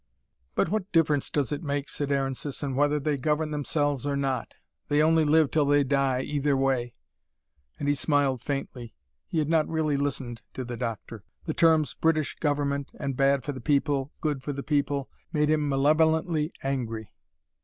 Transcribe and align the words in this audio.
"But 0.55 0.69
what 0.69 0.91
difference 0.91 1.29
does 1.29 1.51
it 1.51 1.61
make," 1.61 1.87
said 1.87 2.11
Aaron 2.11 2.33
Sisson, 2.33 2.73
"whether 2.75 2.99
they 2.99 3.17
govern 3.17 3.51
themselves 3.51 4.07
or 4.07 4.15
not? 4.17 4.55
They 4.87 4.99
only 4.99 5.23
live 5.23 5.51
till 5.51 5.65
they 5.67 5.83
die, 5.83 6.21
either 6.21 6.57
way." 6.57 6.95
And 7.77 7.87
he 7.87 7.93
smiled 7.93 8.41
faintly. 8.43 8.95
He 9.27 9.37
had 9.37 9.47
not 9.47 9.67
really 9.69 9.97
listened 9.97 10.41
to 10.55 10.65
the 10.65 10.75
doctor. 10.75 11.23
The 11.45 11.53
terms 11.53 11.93
"British 11.93 12.33
Government," 12.39 12.89
and 12.99 13.15
"bad 13.15 13.43
for 13.43 13.51
the 13.51 13.61
people 13.61 14.11
good 14.21 14.41
for 14.41 14.53
the 14.53 14.63
people," 14.63 15.07
made 15.31 15.51
him 15.51 15.69
malevolently 15.69 16.51
angry. 16.63 17.13